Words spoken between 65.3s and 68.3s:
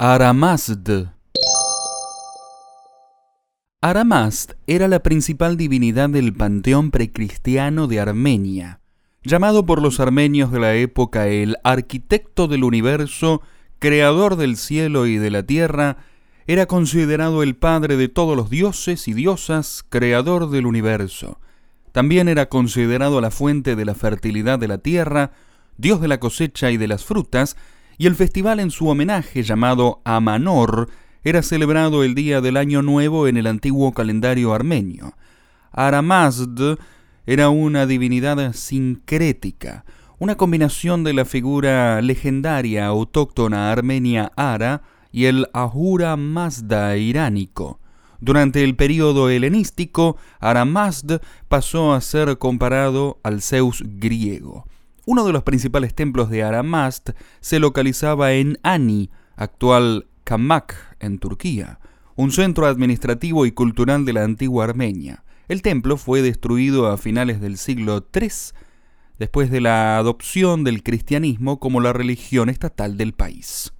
El templo fue destruido a finales del siglo III,